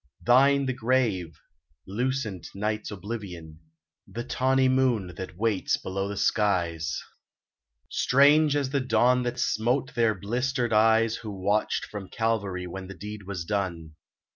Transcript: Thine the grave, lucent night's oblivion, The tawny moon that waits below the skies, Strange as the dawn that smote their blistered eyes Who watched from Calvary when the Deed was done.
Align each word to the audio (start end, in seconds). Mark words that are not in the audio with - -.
Thine 0.23 0.65
the 0.65 0.73
grave, 0.73 1.39
lucent 1.85 2.47
night's 2.55 2.89
oblivion, 2.89 3.59
The 4.07 4.23
tawny 4.23 4.67
moon 4.67 5.13
that 5.15 5.37
waits 5.37 5.77
below 5.77 6.07
the 6.07 6.17
skies, 6.17 7.03
Strange 7.87 8.55
as 8.55 8.71
the 8.71 8.81
dawn 8.81 9.21
that 9.21 9.39
smote 9.39 9.93
their 9.93 10.15
blistered 10.15 10.73
eyes 10.73 11.17
Who 11.17 11.29
watched 11.29 11.85
from 11.85 12.09
Calvary 12.09 12.65
when 12.65 12.87
the 12.87 12.95
Deed 12.95 13.27
was 13.27 13.45
done. 13.45 13.93